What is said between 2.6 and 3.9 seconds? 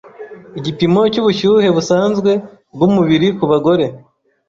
bw’umubiri ku bagore